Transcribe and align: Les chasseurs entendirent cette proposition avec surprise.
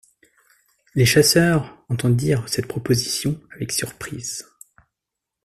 Les 0.95 1.05
chasseurs 1.05 1.77
entendirent 1.87 2.49
cette 2.49 2.65
proposition 2.65 3.39
avec 3.53 3.71
surprise. 3.71 4.47